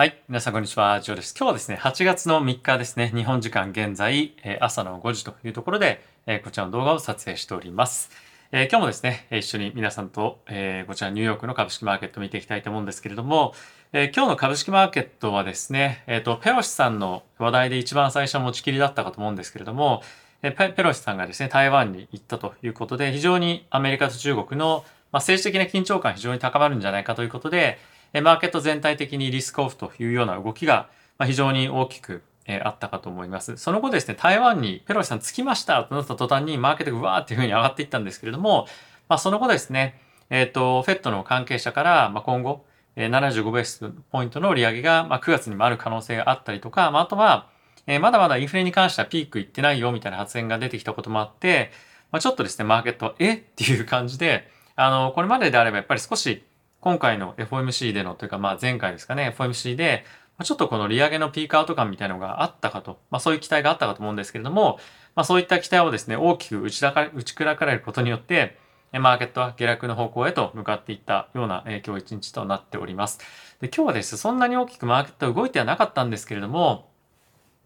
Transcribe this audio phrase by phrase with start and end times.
[0.00, 0.22] はい。
[0.30, 0.98] 皆さん、こんにちは。
[1.02, 1.34] ジョーです。
[1.36, 8.10] 今日はですね、8月の3日ですね、日本時間現在、え朝の5時というところで、えこちらの動画を撮影しております。
[8.50, 13.52] え今日もですね、一緒に皆さんと、えこちらニューヨークの株式マーケットを見ていきたいと思うんですけれども、
[13.92, 20.02] え今日の株式マーケットはですね、えっ、と、ペロシさんの話題で一番最初持ちきりだったかと思うんですけれども、
[20.40, 24.82] えペロシさんがですね、台湾に行ったということで、非常にアメリカと中国の、
[25.12, 27.78] ま政治的な緊張感非常に高まるんじゃないかということで、
[28.14, 30.88] マーケット全体的にリスクオフというような動きが
[31.24, 32.22] 非常に大きく
[32.64, 33.56] あったかと思います。
[33.56, 38.66] その後ですね、台湾にペロシさん着きましたとなった途端にマーケットがわーっていうふうに上がっていったんですけれども、
[39.08, 42.64] まあ、その後ですね、えっ、ー、と、フェットの関係者から、ま、今後、
[42.96, 47.48] 75ベースポイントの利上げが、ま、9月にもある可能性があったりとか、まあ、とは、
[47.86, 51.70] え、まだまだインフレに関してはピークいってないよみたいな発言が出てきたこともあって、
[52.10, 56.42] ま、ちょっとですね、マーケットは、えっていう感じで、あの、これまでであればやっぱり少し
[56.80, 60.04] 今回の FOMC でのというか、まあ前回ですかね、FOMC で、
[60.42, 64.78] ちょっとこの利上げのピークアウト感みたいなのがあったかと、まあそういう期待があったかと思うんですけれども、
[65.14, 68.56] まあそういった期待をですね、大きく打ちか打ち砕かれることによって、
[68.92, 73.18] マーケットは下落の方向へと向かっていったような、え今日一日となっております。
[73.60, 76.88] で今日はですね、そんなに大きくマーケット動いてはなかったんですけれども、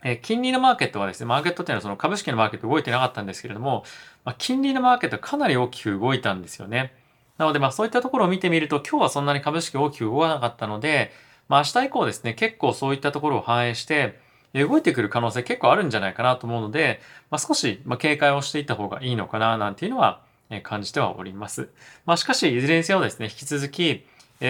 [0.02, 3.84] え金利のマーケットはですね、マーケットっていうのはその株式のマーケット動いてなかったんですけれども、
[4.24, 6.92] まあ、金利のマーケットかなり大きく動いたんですよね。
[7.38, 11.12] なので、まあそういったところを見てみると、今日はそんなに株式大きく動かなかったので、
[11.48, 14.22] まあ明日以降ですね、結構そういったところを反映して、
[14.54, 20.20] 動いてくる可能性結構あるんじゃないかなと思うので、まあ、少し警戒をしていった方がいいのかななんていうのは
[20.62, 21.70] 感じてはおります。
[22.06, 24.06] まあ、しかし、いずれにせよですね、引き続き、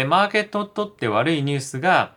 [0.06, 2.12] マーケットにとって悪いニュースが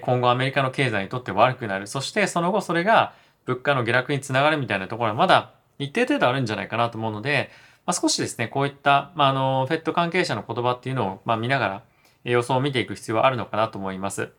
[0.00, 1.86] 今後アメリカの経済にとって悪くなる。
[1.86, 3.12] そしてその後それが
[3.44, 7.50] 物価の下落につながるみたいなところはまだ一定程度あるんじゃないかなと思うので、
[7.86, 11.82] まあ、少しですね、こういった、まあ、あの、フェット関係者の言葉っていうのを、まあ、見ながら、
[12.24, 14.30] 予想を見ていく必要はあるのかなと思います。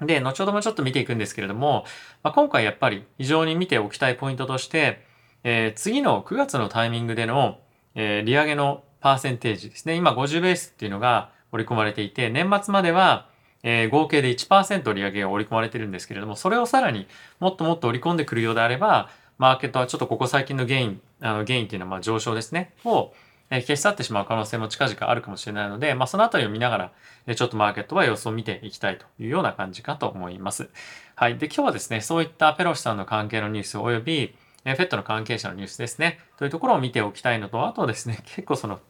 [0.00, 1.84] で、後ほどもちょっと見ていくんですけれども、
[2.22, 5.00] まあ、今回やっぱり非常に見ておきたいポイントとして、
[5.44, 7.60] えー、次の9月のタイミングでの、
[7.94, 9.94] えー、利上げのパーセンテージですね。
[9.94, 13.28] 今50ベースっていうのが織り込まれていて、年末までは、
[13.62, 17.06] えー、合計で1%利上げが織り込まれてるんですけれども、それをさらに
[17.38, 23.12] もっともっと織り込んでくるようであれば、マーケットはちょっとここ最近のゲイン、あのゲインっていうのはまあ上昇ですね、を
[23.50, 26.92] 消し去ってしまう可能性も近々あるかもしれないので、まあ、そのあたりを見なが
[27.26, 30.70] ら、ちょっとマーケットは様子を見ていきたいというような感じかと思います。
[31.14, 31.38] はい。
[31.38, 34.34] で、今日はですね、そういったペロシさんの関係のニュースおよび、
[34.64, 38.80] フェットの関係者のニュースですね、というところを見ておきたいのと、あとですね、 結構その、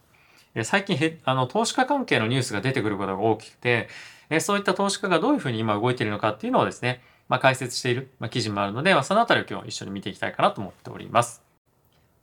[0.63, 3.89] 最近あの、投資家関係のニュースが出てくることが大きくて、
[4.41, 11.43] そういった投資家がどういうふうに今動いているのかっていうのをですね、まあ、解説している、まあ、記事もあるので、まあ、そのあたりを今日一緒に見ていきたいかなと思っております。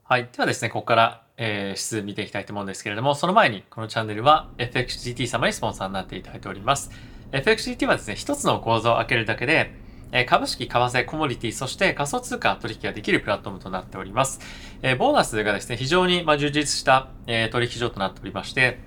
[0.04, 0.24] はい。
[0.24, 6.92] ではですね、ここから、えー、指数見ていきたいと思うんですけれども、その前に、このチャンネルは FXGT 様にスポンサーになっていただいております。
[7.32, 9.74] FXGT はですね、一つの口座を開けるだけで、
[10.12, 14.42] え株式、為替、コモディティ、そして仮想通貨取引ができるプラットフォームとなっております。
[14.82, 18.80] えボーナスがですね、非常に、ま充実した、え取引所となっておりまして、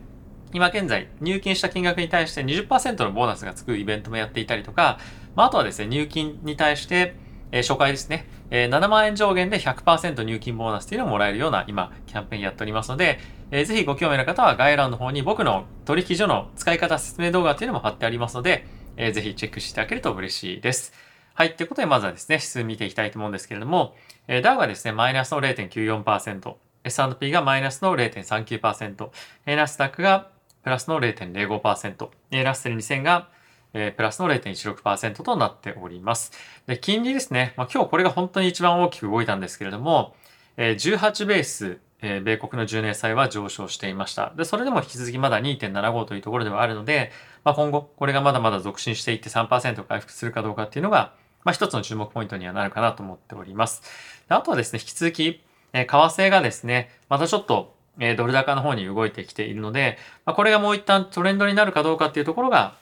[0.52, 4.98] 今現在、入金した金額に対して20%のボーナスがつくイベントもやっていたりとか、
[5.36, 7.16] まあ、あとはですね、入金に対して、
[7.52, 13.18] えー、初回ですね、えー、7万円上限で100%入金ボーナスというのをもらえるような今、キャンペーンやっておりますので、
[13.50, 20.92] えー、ぜひご興味の方は概要欄の方に僕の取引所の使い方説明動画というのも貼ってありますので、えー、ぜひチェックしていただけると嬉しいです。
[21.34, 21.56] はい。
[21.56, 23.96] ということで、まずはですね、指数見ていきたいと思うんですけれども、
[24.28, 29.10] えー、ダウがですね、マイナスの0.94%、S&P がマイナスの0.39%、
[29.56, 30.28] ナスダックが
[30.62, 32.08] プラスの0.05%、
[32.44, 33.28] ラッセル2000が
[33.74, 36.32] えー、プラスの0.16%となっております。
[36.66, 37.52] で、金利ですね。
[37.56, 40.14] まあ、今日これが本当に一番大きく動いたんですけれども、
[40.56, 44.32] えー、18ベース、えー、米国の10年債は上昇していました。
[44.36, 47.10] で、それでも引き続きまだ2.75というところではあるので、
[47.44, 51.14] まあ、今後、これがまだまだ続伸していって3%回復するかどうかっていうのが、
[51.44, 53.82] まあ、一つの注目ポイントにはなるかなと思っております。
[54.28, 55.42] であとはですね、引き続き、
[55.72, 62.76] えー、為替がですね、またちょっと、えー、ドル高の方に動いてきているので、まあ、これがもう一旦トレンドになるかどうかっていうところが、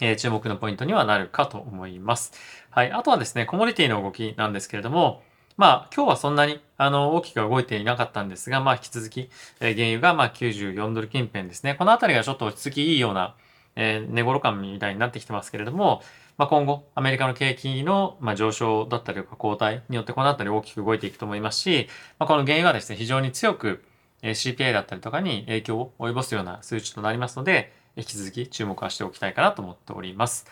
[0.00, 2.32] え注目のポイントにはなるかと思います。
[2.70, 2.92] はい。
[2.92, 5.22] あとはですね、コモディティの動きなんですけれども、
[5.56, 9.30] まあ、今日はそんなに、あの、大きく動いていなかったんですが、まあ、引き続き、
[9.60, 11.76] え、原油が、ま、94ドル近辺ですね。
[11.76, 13.36] このあたりがちょっと落ち着きいいような、
[13.76, 16.02] えー、値頃感みたいになってきてますけれども、
[16.38, 21.88] まあ、今後、アメリカの景気の、ま、上昇だったりとか、後退によってこのあたり大きく動いていくと思いますし、
[22.18, 23.84] まあ、この原油はですね、非常に強く、
[24.22, 30.46] え CPI だったりとかに影響を及ぼすような数値となりますので、引き続き注目はしておきたいかなと思っております。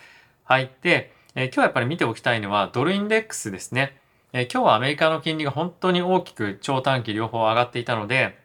[0.45, 0.71] はい。
[0.83, 3.99] で、えー、今日やっぱり見ておきたいのはドルインデックスですね。
[4.33, 8.39] えー、今日はアメリカの金利が本当に大きく長短期両方上がっていたので、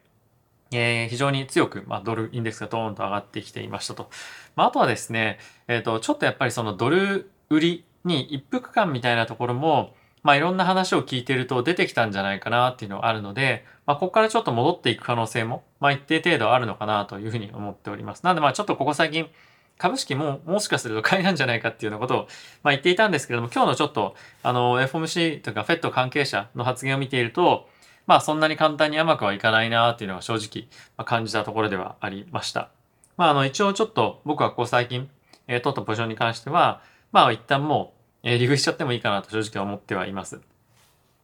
[0.71, 4.09] えー、非常に強く、まあ、ドルインデックスがドーンと上がってきていましたと。
[4.55, 9.95] まあ、あとはですね、えっ、と、ちょっとやっぱりそのドル売りに一服感みたいなところも、
[10.27, 18.23] まあ、いろんな話を聞いてると出てきたんじゃないかなっていうのがあるので、まあ、ここからちょっと戻っていく可能性も、まあ、一定程度あるのかなというふうに思っております。
[18.23, 19.27] なので、まあ、ちょっとここ最近、
[19.77, 22.27] 株式ももしかすると買いなんじゃないかっていうようなことを、
[22.61, 27.69] まあ、言っていたんですけれども、今日のちょっと、あの、FOMC とか FED 関係者の発言を見ていると、
[28.05, 32.69] まあ、そんなに簡単に甘くはいかないなっていうのが正直、ま感じたところではありました。
[33.15, 35.09] まあ、あの、一応ちょっと僕はこう最近、
[35.47, 36.81] えー、取ったポジションに関しては、
[37.13, 37.96] まあ、一旦もう、
[38.27, 40.41] え、リグしちゃってもいいかなと正直思ってはいます。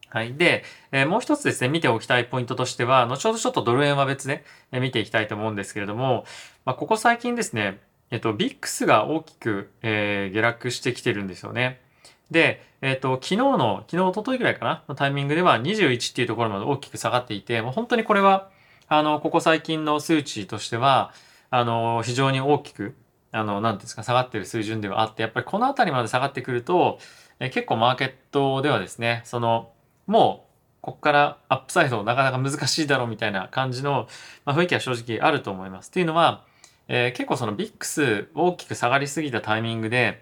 [0.09, 0.35] はい。
[0.35, 6.25] で、えー、もう一つですね、見ておきたいポイントとしては、後ほどちょっとドル円は別で、えー、見ていきたいと思うんですけれども、
[6.65, 7.79] まあ、ここ最近ですね、
[8.11, 11.81] えっと、ビックスが大きく、え、下落してきてるんですよね。
[12.31, 18.49] で、えっと、昨日の、昨日、一昨日ぐらいかなのタイミングでは21っていうところまで大きく下がっていて、もう本当にこれは、
[18.87, 21.11] あの、ここ最近の数値としては、
[21.49, 22.95] あの、非常に大きく、
[23.33, 26.99] あの、なんですか、下がってる水準ではあって、やっぱりこの辺りまで下がってくると、
[27.39, 29.71] え結構マーケットではですね、その、
[30.05, 34.07] もう、ここからアップサイドなかなか難しいだろうみたいな感じの、
[34.45, 35.89] まあ、雰囲気は正直あると思います。
[35.89, 36.43] っていうのは、
[36.87, 40.21] えー、結構そのビックス大きく下がりすぎたタイミングで、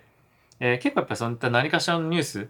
[0.59, 2.49] えー、結構やっぱりそういった何かしらのニュース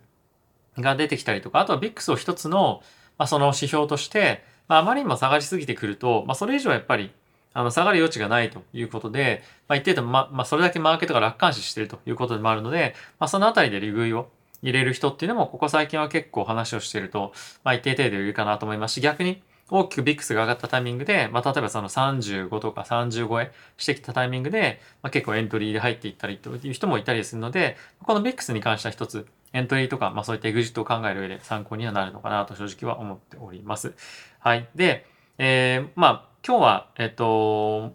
[0.78, 2.84] が出てきたりとか、あとはビックスを一つの、
[3.18, 7.12] まあ、その指標として、まあ、あまりにも下がりすぎてくると、まあ、それ以上やっぱり
[7.54, 14.30] あの下がる余地がないということで、まあ、一定と、ま、まあ、それだけマーケットが楽観視しているということでもあるので、まあ、そのあたりで利食いを
[14.62, 17.34] 入れる人っていうのも、ここ最近は結構話をしていると、
[17.64, 33.94] まあ、一定程度いるかなと思いますし、逆に大きくビックスが上がったタイミングで、まあ、例えばその35とか30超えしてきたタイミングで、まあ、結構エントリーで入っていったりという人もいたりするので、このビックスに関しては一つ、エントリーとか、まあ、そういったエグジットを考える上で参考にはなるのかなと正直は思っております。
[34.40, 34.68] はい。
[34.76, 35.06] で、
[35.38, 37.94] えー、まあ、今日は、えっと、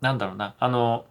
[0.00, 1.04] なんだろうな、あの、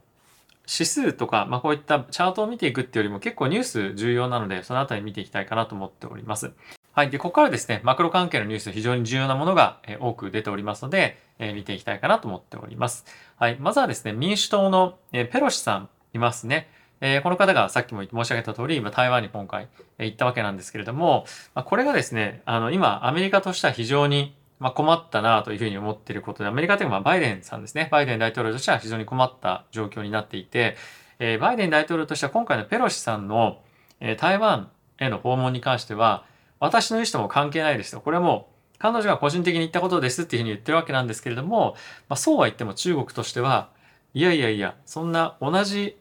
[0.68, 6.54] 指数とか、まあ、こういったチャートを見ていくっていうよりも結構ニュース重要なので、そのあたり見ていきたいかなと思っております。
[6.92, 7.12] はい。
[7.12, 13.06] で、ここからですね、マクロ関係のニュース非常に重要なものが多く出ておりますので、え、見ていきたいかなと思っております。
[13.38, 13.58] はい。
[13.60, 16.68] まずはですね、民主党の、えペロシさんいますね。
[17.00, 19.68] え、この方がさっきも申し上げた通り、今台湾に今回、
[20.00, 27.90] え行ったわけなんですけれども、ま、これがですね、あの、今、アメリカとしては非常にまあ、困ったなというふうに思っていることで、アメリカというのはバイデンさんですね。
[27.92, 30.78] バイデン大統領としては非常に困った状況になっていて、
[31.20, 33.62] えー、バイデン大統領としては今回のペロシさんの、
[34.00, 34.70] えー、台湾
[35.00, 36.26] への訪問に関しては、
[36.60, 38.00] 私の意思とも関係ないですと。
[38.00, 41.76] これはもう彼女が個人的に言ったことですっていうふうに言ってるわけなんですけれども、
[42.08, 43.70] まあ、そうは言っても中国としては、
[44.14, 45.98] いやいやいや、そんな同じ、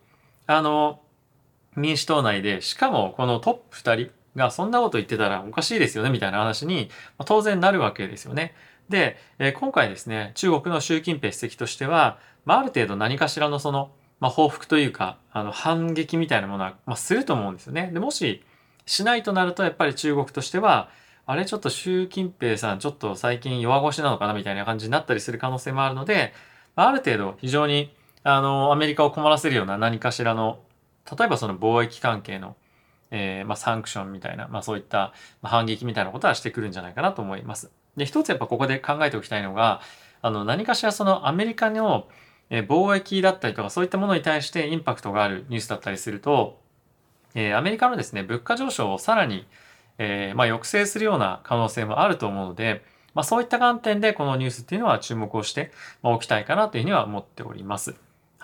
[0.47, 1.01] あの、
[1.77, 6.91] 民主党内で、しかもこのトップ2人がそんなこと言ってたらおかしいですよねみたいな話に、
[7.25, 8.55] 当然なるわけですよね。
[8.89, 13.91] で、え、今回ですね、中国の習近平主席としては、まあ、ある程度何かしらのその、
[14.21, 17.91] まあ、報復というか、あの、反撃みたいなものは、まあ、すると思うんですよね。
[17.93, 18.43] で、もし、
[18.87, 20.89] しないとなるとやっぱり中国としては
[21.27, 26.33] あれちょっと習近平さんちょっと最近弱腰なのかなみたいな感じになったりする可能性もあるので
[26.77, 30.59] まある程度非常にあのアメリカを困らせるような何かしらの
[31.19, 32.57] 例えばその貿易関係の、
[33.15, 35.13] えー、まあ、サンクションみたいな、まあ、そういった
[35.43, 37.71] 反撃みたいなことはしてくるんじゃないかなと思います。
[37.97, 39.81] で一つやっぱここで考えておきたいのが
[40.21, 42.09] あの何かしらそのアメリカの
[42.51, 46.59] 貿易だったりとかそういったものに対してインパクトがあるニュースだったりすると
[47.35, 49.47] えー、アメリカのですね、物価上昇をさらに、
[49.99, 55.71] えー、まあ、抑制するような可能性もあると思うので、まあ、そういった観点でこのニュースっていうのは注目をして、
[56.03, 57.95] ま、おきたいかなというふうには思っております。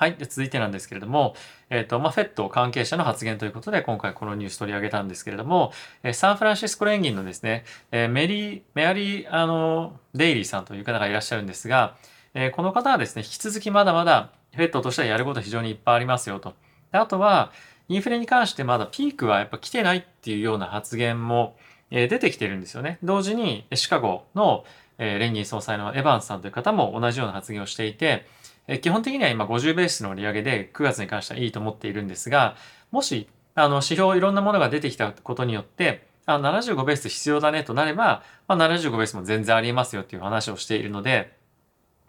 [0.00, 0.14] はい。
[0.14, 1.35] で続いてなんですけれども、
[1.69, 11.97] えっ、ー、と、まあ、フェット関係者の発言ということで、今回このニュース取り上げたんですけれども、えサンフランシスコ連銀のですね、えメリー、メアリー、あの、デイリーさんという方がいらっしゃるんですが、
[12.33, 16.54] えこの方はですね、引き続きまだまだフェットとしてはやること非常にいっぱいありますよと。
[16.92, 17.52] であとは、
[17.90, 21.59] インフレに関してまだピークはやっぱ来てないっていうような発言も、
[21.90, 22.97] え出てきてるんですよね。
[23.02, 24.64] 同時にシカゴの、
[24.97, 28.26] え連銀総裁のエヴァンスさんという方も同じような発言をしていて、
[28.73, 32.55] え基本的には今50ベースの利上げで9月に関してはいいと思っているんですが、
[32.93, 41.37] もしあの指標いろんなものが出てきたことによって、あ75ベース必要だねとなれば、まあ、75ベースも全然ありえますよっていう話をしているので、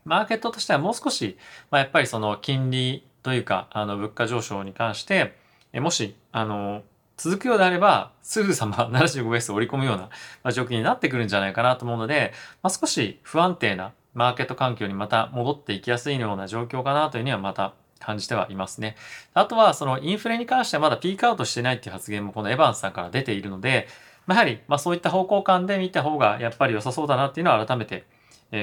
[0.06, 1.36] マーケットとしてはもう少し、
[1.72, 5.36] まあ、やっぱりその金利というか、あの物価上昇に関して、
[5.74, 6.84] えもし、あの、
[7.18, 9.98] 続くようであれば、すぐさま75ベースを織り込むよう
[10.44, 18.96] な、状況になってくるんじゃないかなと思うので、まあ、少し不安定なマーケット環境にまた戻っていきやすいような状況かなというにはまた感じてはいますね。
[19.34, 23.88] あとは、そのインフレに関してはまだピークアウトしてないっていう発言もこのエヴァンスさんから出ているので、
[24.26, 28.06] ま、やはり、ま、そういった方向感で見た方がやっぱり良さそうだなっていうのは改めて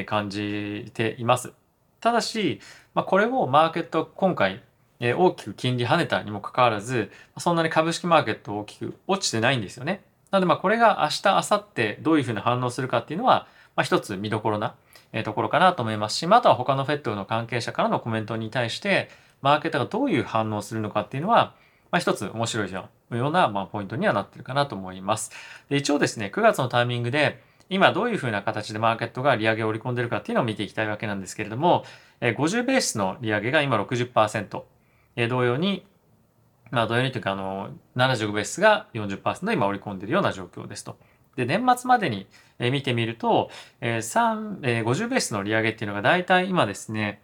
[0.07, 1.52] 感じています。
[2.00, 2.61] ただし、
[2.95, 4.62] まあ、これをマーケット今回
[5.00, 10.02] 大きく金利跳ねたにもかかわらず、そんなに株式マーケット大きく落ちてないんですよね。
[10.31, 14.75] なのでまあこれが明日、明後日どういうふうな反応するかっていうのは、まあ、一つ見どころな
[15.25, 19.09] ところかなと思いますし、まあ、あとは他のフェットの関係者からのコメントに対して、
[19.41, 21.55] マーケットがどういう反応するのかっていうのは、
[21.91, 25.31] まあ、一つ面白いような、まあ、ポイントにはなってるかなと思います。
[25.69, 31.85] で一応ですね、9月のタイミングで、今どういうふうな形でマーケットが利上げを織り込んでるかっていうのを見ていきたいわけなんですけれども、
[32.21, 34.62] 50ベースの利上げが今60%、
[35.29, 35.87] 同様に、
[36.71, 40.99] まあ、同様にというか、あの、75ベースが40%今織り込んでるような状況ですと。
[41.38, 42.26] で、年末までに
[42.59, 47.23] 見てみると、3 50ベースの利上げっていうのが大体今ですね、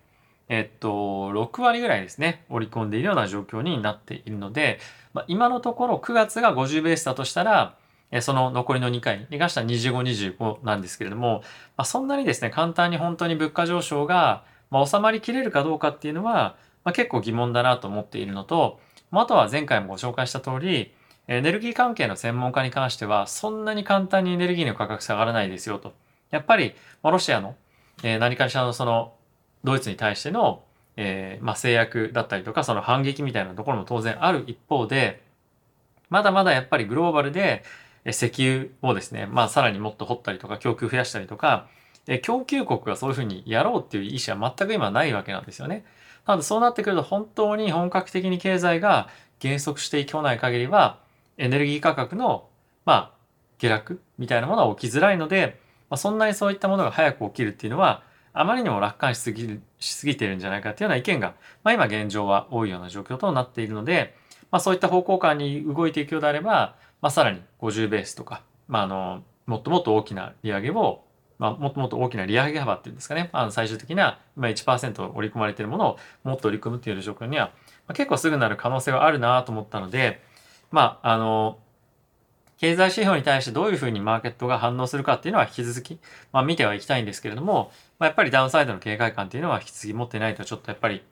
[0.48, 4.78] えっと、6割ぐらいですね、織り込んでいるような状況になっているので、
[5.12, 7.76] まあ、今のところ9月が50ベースだとしたら、
[8.20, 11.42] その残りの2回に関しては25、25なんですけれども、
[11.76, 18.78] まあ、そんなにですね、簡単に本当に物価上昇が、ま、収まりきれるかどうかっていうのは、まあ、結構疑問だなと思っているのと、
[19.10, 20.92] まあとは前回もご紹介した通り、
[21.26, 25.94] エネルギー関係の専門家に関しては、そんなに簡単にエネルギーの価格下がらないですよと。
[26.30, 27.56] やっぱり、ロシアの
[28.02, 29.14] 何かしらのその
[29.62, 30.62] ドイツに対しての、
[30.96, 35.22] えー、まあ、制約だったりとか、その反撃みたいなところも当然ある一方で、
[36.10, 37.64] まだまだやっぱりグローバルで
[38.06, 41.68] 石油をですね、まあ、さらにもっと掘ったりとか、供給増やしたりとか、
[42.22, 45.84] 供給国がそういうふうにやろうっていう意思は全く今ないわけなんですよね。
[46.26, 49.08] なのでそうなってくると本当に本格的に経済が
[49.40, 50.98] 減速していかない限りは、
[51.38, 52.48] エネルギー価格の、
[52.84, 53.12] まあ、
[53.58, 55.60] 下落みたいなものは起きづらいので、
[55.90, 64.16] まあ、そんなにそういったものが早く起きるっていうのは、あまりにも楽観しすぎしすぎてるんじゃないかっていうような意見が、まあ、今現状は多いような状況となっているので、
[64.50, 71.04] まあ、そういった方向感に動いていくようであれば、まあ、さらに50ベースとか、まあ、あのもっともっと大きな利上げを、
[71.38, 80.22] まあ、もっともっと大きな利上げ幅っていうんですかね、あの最終的な今1%織り込まれているものをもっと織り込むっていう状況には、まあ、結構すぐなる可能性はあるなと思ったので、
[80.74, 81.58] まあ、あの、
[82.58, 86.00] 経済指標に対してどういうふうにマーケットが反応するかっていうのは引き続き、
[86.32, 91.04] まあ、見てはいきたいんですけれども、まあ、やっぱりダウンサイドの警戒感っていうのは引き続き持ってないとちょっとやっぱり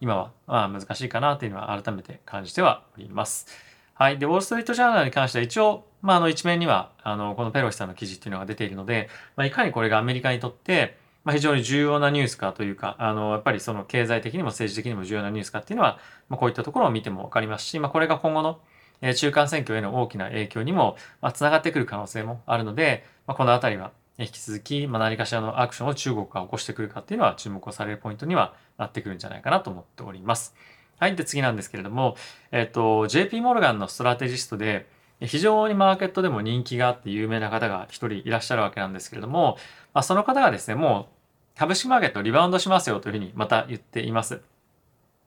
[0.00, 3.46] 今はまあ難しいかなというのは改めて感じてはおります。
[3.92, 4.18] はい。
[4.18, 15.98] で、ウォール・ストリート・ジャーナルに関しては一応、まあ、あの一面にはあのこのペロシさんの記事っていうのが出ているので、まあ、いかにこれがアメリカにとって、まあ、非常に重要なニュースかというか、あのやっぱりその経済的にも政治的にも重要なニュースかっていうのは、
[16.28, 18.60] まあ、こういったところを見ても分かりますし、まあ、これが今後の
[19.02, 20.96] え中間選挙への大きな影響にも
[21.32, 30.54] つながってくる可能性もあるので、ま、このあたりは引き続きま何かしらのアクションを中国が起こしてくるかっていうのは注目をされるポイントにはなってくるんじゃないかなと思っております。
[30.98, 31.16] はい。
[31.16, 32.16] で、次なんですけれども、
[32.52, 34.86] えっと、JP モルガンのストラテジストで、
[35.20, 39.56] 非常にマーケットでも人気があって有名な方が一人いらっしゃるわけなんですけれども、
[39.94, 41.08] まあ、その方がですね、も
[41.54, 44.40] う株式マーケットリバウンドしますよというふうにまた言っています。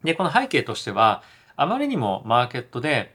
[0.03, 1.23] で、この背景としては、
[1.55, 3.13] あまりにもマーケットで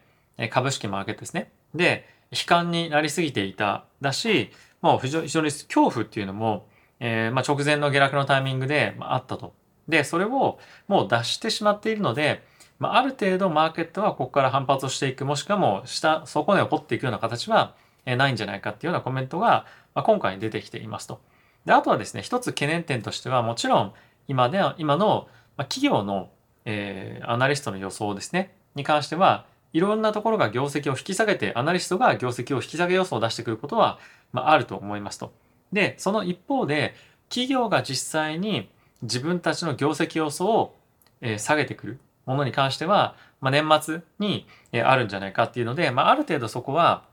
[0.51, 1.51] 株式マーケットですね。
[1.75, 3.85] で、悲観になりすぎていた。
[4.01, 6.69] だし、もう非常に恐怖っていうのも、
[7.01, 9.55] えー、まあ、直前の下落のタイミングでまあったと。
[9.89, 12.43] で、それをもう脱してしまっているので、
[12.79, 21.21] まあ、ある程度マーケットはここから反発をしていく、もしくはもう下、底根を掘っていくような形はないんじゃないかっていうようなコメントが、まあ、今回出てきていますと。
[21.65, 23.93] で、あとはですね、一つ懸念点としては、もちろん
[24.29, 26.31] 今では、今の企業の、
[26.65, 33.99] えー、アナリストの予想ですね、に関しては、いろんなところが業績を引き下げて、アナリストが業績を引き下げ予想を出してくることは、
[34.33, 35.33] まあ、あると思いますと。
[35.73, 36.95] で、その一方で、
[37.29, 38.71] 企業が実際に
[39.03, 40.77] 自分たちの業績予想を、
[41.21, 47.05] えー、下げてくるものに関しては、まあ、年末に、えー、あるんじゃないかっていうので、まあ、ある程度そこは、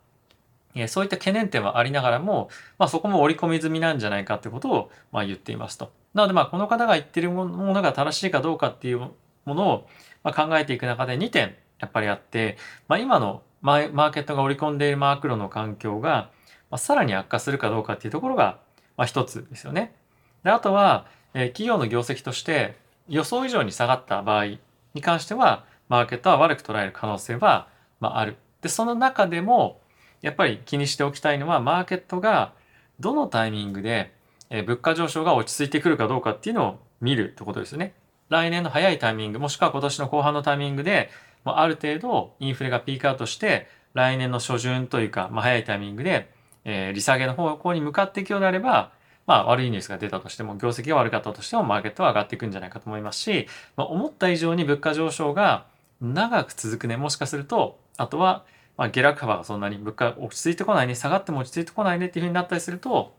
[0.74, 5.92] えー、そういった懸念点はありながらも、まあ、そこも織り込み済みなんじゃないかってことを、まあ、言っていますと。
[6.14, 9.12] なので、まあ、この方が言ってるものが正しいかどうかっていうも
[9.46, 9.88] のを、
[10.24, 16.30] まあ、考えていく中で2点やっぱりあって、まあ、今のマーケットが織り込んでいるマークロの環境が、
[16.70, 18.60] まあ、さらに悪化するかどうかっていうところが、
[18.98, 19.96] まあ、一つですよね。
[20.44, 22.78] であとは、えー、企業の業績として
[23.10, 24.46] 予想以上に下がった場合
[24.94, 27.68] に関してはマーケットは悪く捉える可能性は、
[28.00, 28.38] まあ、ある。
[28.62, 29.82] でその中でも
[30.22, 32.54] やっぱり気にしておきたいのはマーケットが
[33.00, 34.14] どのタイミングで、
[34.50, 37.94] えー、物価上昇が落ち着いてくるかどうかっていうのを見るってことですよね。
[38.30, 41.10] 来年の早いタイミングもしくは今年の後半のタイミングで
[41.46, 46.30] もうある程度インフレがピークアウトして、来年の初旬というか、まあ、早いタイミングで、
[46.66, 48.92] えー、利下げの方向に向かっていくようであれば、
[49.26, 53.48] まあ、悪いニュースが出たとしても、業績が悪かったとしても、マーケットは上がっていくんじゃないかと思いますし、
[53.78, 55.66] まあ、思った以上に物価上昇が
[56.02, 58.44] 長く続くね、もしかすると、あとは、
[58.78, 63.14] まあ、下落幅がそんなに物価落ち着いてこないね、下がっても落ち着いてこないねっていうふうになったりすると、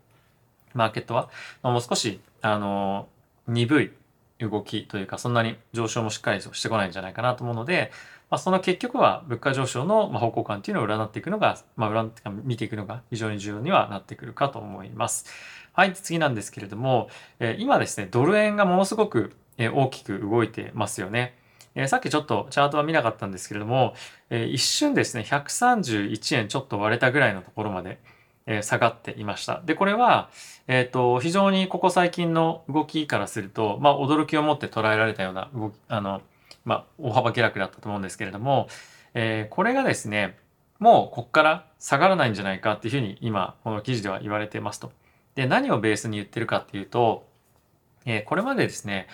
[0.74, 1.30] マーケットは、
[1.62, 3.08] まあ、もう少し、あの、
[3.48, 3.92] 鈍い
[4.38, 7.90] 動きというかそんなに上昇もしっかりしてこないんじゃないかなと思うので、
[8.28, 15.26] まあ、その結局は物価上昇の方向感っていうのを占っていくのが、まあ、占って見ていくのが非常に重要にはなってくるかと思います。
[15.72, 21.36] はい、次なんですけれども、え今ですね、ドル円がものすごく大きく動いてますよね。
[21.74, 23.94] えさっきちょっとチャートは見なかったんですけれども、
[24.30, 27.98] え一瞬ですね、131円ちょっと割れたぐらいのところまで、
[28.46, 29.60] え下がっていました。
[29.66, 30.30] で、これは、
[30.68, 36.22] えっ、ー、と、非常にここ最近の動きからすると、まあ、驚きを持って捉えられたような動き、あの、
[36.66, 38.68] まあ、大幅下落だったと思うんですけれども、
[39.14, 40.36] えー、これがですね、
[40.78, 44.92] もうここから下がらないんじゃないかっていうふうに今、この記事では言われてますと。
[45.36, 47.26] で、何をベースに言ってるかっていうと、
[48.04, 49.06] えー、これまでですね、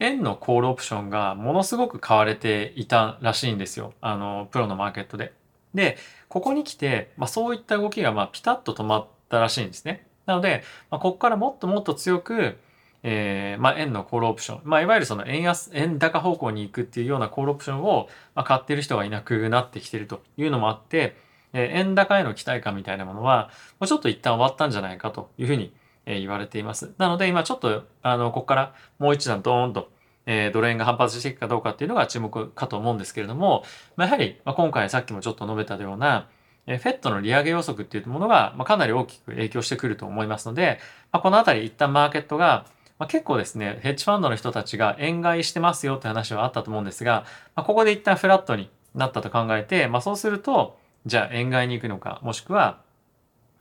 [0.00, 3.94] 円のコールオプションがものすごく買われていたらしいんですよ。
[4.00, 5.32] あの、プロのマーケットで。
[5.74, 5.96] で、
[6.28, 10.06] ここに来て、まあ、そういった動きがまあピタッと止まったらしいんですね。
[10.26, 12.58] なので、まあ、ここからもっともっと強く、
[13.02, 21.16] えー、まあ、円のコールオプション、まあ、いわゆるその円安、円高方向に行くっていうようなコールオプションを、まあ、買ってる人がいなくなってきてるというのもあって、
[21.52, 25.72] えー、円高への期待感みたいなものは、もうちょっと一旦終わったんじゃないかというふうに、
[26.06, 26.92] えー、言われています。
[26.98, 29.90] なので、今ちょっと、あの、ここからもう一段ドーンと、
[30.26, 33.64] えー、ドル円が反発していくかどうかっていうのが注目かと思うんですけれども、
[33.96, 36.28] まあ、やはり、まあ、今回さっきもちょっと述べたような、
[36.66, 40.80] えー、フェットの利上げ予測っていうものが、まあ、かなり大きく影響してくると思いますので、
[41.12, 42.66] まあ、このあたり一旦マーケットが、
[42.98, 47.24] まあ、結構ですね、ヘッジファンドの人たちが円買いしてますよって話はあったと思うんですが、
[47.54, 50.76] まあ、ここで一旦フラットになったと考えて、まあ、そうすると、
[51.06, 52.80] じゃあ円買いに行くのか、もしくは、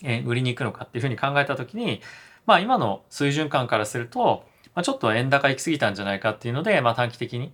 [0.04, 2.02] 円売りに行くのかっていうふうに考えたときに、
[2.46, 7.52] まあ今の水準感からすると、まあ、ちょっと円高行き過ぎたんじゃないかっていうので、まあ短期的に、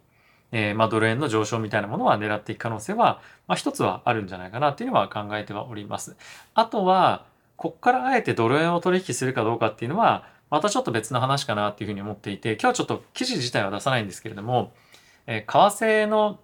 [0.52, 6.16] えー、まあドル円の上昇みたいなものは狙っていく可能性は、まあ一つはあるんじゃないかなっていうのは考えてはおります。
[6.54, 7.26] あとは、
[7.56, 14.72] こっからあえてドル円を取引するかどうかっていうのは、またちょっと別の話かなっていうふうに思っていて、今日はちょっと記事自体は出さないんですけれども、
[15.26, 16.40] え、為替の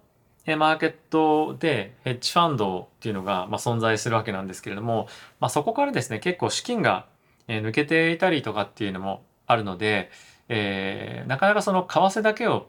[0.58, 5.06] マーケットでヘッジファンドっていうのが、ま、存在するわけなんですけれども、
[5.38, 7.06] まあ、そこからですね、結構資金が
[7.46, 10.10] 抜けていたりとかっていうのもあるので、
[10.48, 12.66] えー、なかなかその為替だけを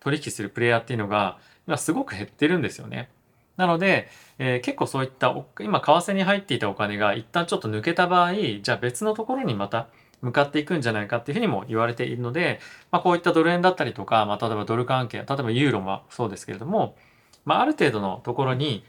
[0.00, 3.08] 取引するプレイヤーっていうのが今すごく減ってるんですよね。
[3.56, 9.88] なので、えー、結構そういった今為替に入っていたお金が一旦ちょっと抜けた場合じゃあ別のところにまた
[10.22, 16.96] 向かっていくんじゃないかっていうふうにも言われているので、まあ、こういったドル円だったりとか、まあ、例えばドル関係例えばユーロもそうですけれども、
[17.44, 18.84] まあ、ある程度のところに、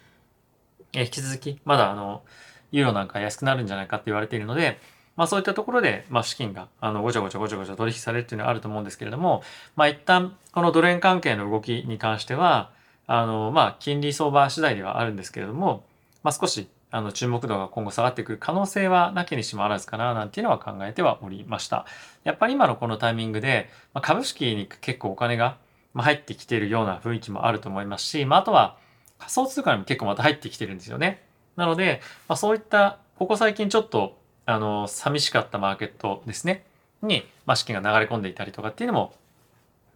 [0.93, 2.23] 引き続きまだあの
[2.71, 4.79] ユーロなんか安くなるんじゃないかって言われているので、
[5.15, 9.41] まあそういったところで、まあ資金が、あの、ごちゃごちゃごちゃごちゃ取引されるっていうのはあると思うんですけれども、
[9.75, 12.71] まあ一旦、このドル円関係の動きに関しては、
[13.07, 15.85] あの、まあ金利相場次第ではあるんですけれども、
[16.23, 21.85] まあ少し、あの、注目度が今後下がってくる可能性はなきにしもあらずかな、なんていうのは考えてはおりました。
[22.23, 25.57] やっぱり今のこのタイミングで、まあ、株式に結構お金が
[25.93, 28.77] 入ってきているような雰囲気もあると思いますし、まああとは
[29.19, 31.23] 仮想通貨にも結構また入ってきてるんですよね。
[31.55, 36.63] なので、まあそういった、ここ最近ちょっとあの、寂しかったマーケットですね、
[37.01, 39.13] に、まあ、資金が流れ込んでいたりとかっていうのも、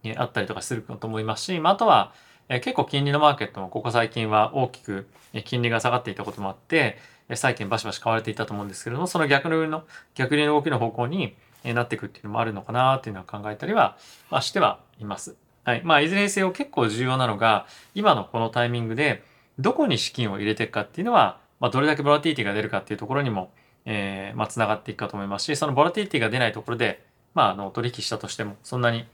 [0.04, 2.12] えあったりとかすると思いますし、まあ、あとは、
[2.54, 5.06] え結構金利のマーケットもここ最近は大きく
[5.44, 6.98] 金利が下がっていたこともあって、
[7.34, 9.84] 債券バシバシ買われていたと思うんですけれども、その逆流の、
[10.14, 11.34] 逆流の動きの方向に
[11.64, 13.96] なっていくっていうのもあるのかなっていうのは考えたりは、
[14.30, 15.36] まあ、してはいます。
[15.64, 15.82] はい。
[15.82, 19.22] まあ、いずれにせよ結構重要なのが、今のこのタイミングで、
[19.58, 23.50] どこに資金を入れていくかっていうのは、まあ、どれだけボラティティが出るかっていうところにも
[23.84, 29.06] えー、まあ、つながっていくかと思いますし、そのボラティティが出ないところで、まあ、あの、取引したとしても、そんなに、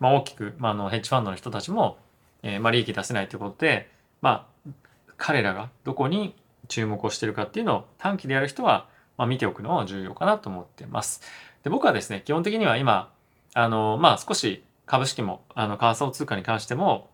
[0.00, 1.98] まあ、大きく、まあ、あの、ヘッジファンドの人たちも、
[2.46, 3.90] えー、まあ、利益出せないということで、
[4.22, 4.70] まあ、
[5.16, 6.36] 彼らがどこに
[6.68, 11.22] 注目をしてるかっていうのを短期でやる人は、まあ、見ておくのは重要かなと思ってます。
[11.64, 13.12] で、僕はですね、基本的には今、
[13.54, 17.10] あの、まあ、少し株式も、あの、為替通貨に関しても、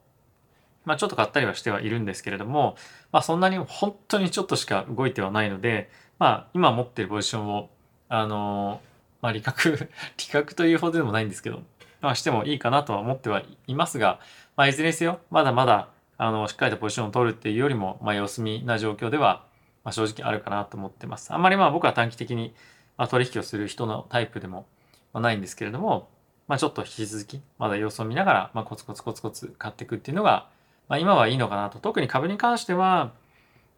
[0.85, 2.77] まあ、ちょっと買ったりはしてはいるんですけれども、
[3.11, 7.71] まあ、そんなに本当にちょっとしか動いてはないので、まあ、今持ってるポジションを、
[8.09, 8.81] あの
[9.23, 11.63] まあ、利確 利確というほどでもないんですけど、
[12.03, 14.21] まあ、してもいいかなとは思ってはいますが、
[14.57, 15.89] まあ、いずれにせよ、まだまだ、
[16.19, 19.45] あの、しっかりとポジションを取るっていうよりも、まあ、様子見な状況では、
[19.85, 21.33] まあ、正直あるかなと思ってます。
[21.33, 22.55] あんまりまあ僕は短期的に、
[22.97, 24.67] まあ、取引をする人のタイプでも、
[25.15, 26.09] ないんですけれども、
[26.49, 30.49] まあ、ちょっと引き続き、まだ様子を見ながら、まあ、コツコツコツコツ買っていくっていうのが、
[30.89, 31.79] まあ、今はいいのかなと。
[31.79, 33.13] 特に株に関しては、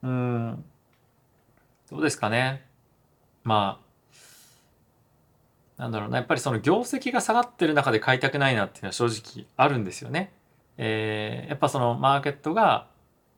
[0.02, 0.64] うん、
[1.90, 2.64] どうですかね。
[3.42, 3.83] まあ、
[5.76, 10.32] なんだろうな、やっぱりその業績が下がってる中で買いたくないなっていうのは正直あるんですよね。
[10.78, 12.86] えー、やっぱそのマーケットが、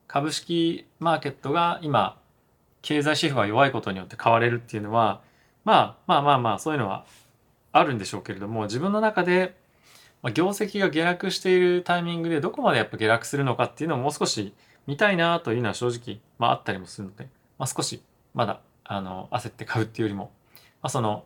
[0.07, 2.19] 株式マーケットが今、
[2.83, 5.21] 経済指標が弱いことによって買われるっていうのは、
[5.65, 7.05] まあまあまあまあ、そういうのは
[7.73, 9.57] あるんでしょうけれども、自分の中で、
[10.33, 14.55] 業績が下落しているタイミングでどこまでやっぱ下落するのかっていうのをもう少し
[14.87, 18.03] 見たいなというのは正直、まあ、あったりもするので、まあ、少し
[18.35, 20.31] まだあの焦って買うっていうよりも、
[20.83, 21.25] まあ、その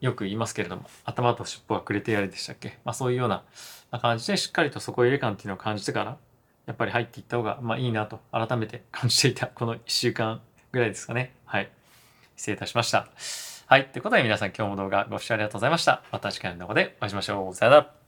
[0.00, 3.44] よく言いますけれども頭と尻尾がくれてやれでしたっけ、まあ、そういうような
[4.00, 6.16] 感じでしっかりと底入れ感っていうのを感じてから
[6.66, 10.40] やっぱり入っていった方がまあいいなと改めて感じていたこの1週間
[10.72, 11.34] ぐらいですかね。
[11.44, 11.70] はい。
[12.36, 13.08] 失礼いたしました。
[13.66, 13.88] はい。
[13.88, 16.02] ということで皆さん今日も動画ご視聴ありがとうございました。
[16.12, 17.54] また次回の動画でお会いしましょう。
[17.54, 17.99] さよなら。